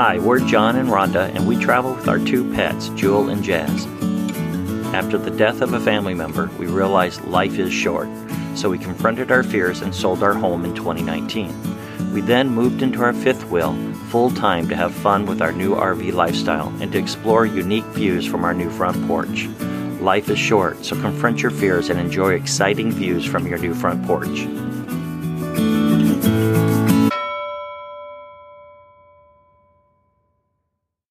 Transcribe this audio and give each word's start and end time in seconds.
Hi, 0.00 0.16
we're 0.20 0.38
John 0.38 0.76
and 0.76 0.90
Rhonda, 0.90 1.34
and 1.34 1.44
we 1.44 1.56
travel 1.56 1.92
with 1.92 2.06
our 2.06 2.20
two 2.20 2.48
pets, 2.54 2.88
Jewel 2.90 3.30
and 3.30 3.42
Jazz. 3.42 3.84
After 4.94 5.18
the 5.18 5.32
death 5.32 5.60
of 5.60 5.72
a 5.72 5.80
family 5.80 6.14
member, 6.14 6.48
we 6.56 6.68
realized 6.68 7.24
life 7.24 7.58
is 7.58 7.72
short, 7.72 8.08
so 8.54 8.70
we 8.70 8.78
confronted 8.78 9.32
our 9.32 9.42
fears 9.42 9.80
and 9.80 9.92
sold 9.92 10.22
our 10.22 10.34
home 10.34 10.64
in 10.64 10.72
2019. 10.76 12.12
We 12.12 12.20
then 12.20 12.48
moved 12.48 12.80
into 12.80 13.02
our 13.02 13.12
fifth 13.12 13.50
wheel 13.50 13.74
full 14.08 14.30
time 14.30 14.68
to 14.68 14.76
have 14.76 14.94
fun 14.94 15.26
with 15.26 15.42
our 15.42 15.50
new 15.50 15.74
RV 15.74 16.12
lifestyle 16.12 16.68
and 16.80 16.92
to 16.92 16.98
explore 16.98 17.44
unique 17.44 17.86
views 17.86 18.24
from 18.24 18.44
our 18.44 18.54
new 18.54 18.70
front 18.70 19.04
porch. 19.08 19.48
Life 20.00 20.28
is 20.28 20.38
short, 20.38 20.84
so 20.84 20.94
confront 21.00 21.42
your 21.42 21.50
fears 21.50 21.90
and 21.90 21.98
enjoy 21.98 22.34
exciting 22.34 22.92
views 22.92 23.24
from 23.24 23.48
your 23.48 23.58
new 23.58 23.74
front 23.74 24.06
porch. 24.06 24.46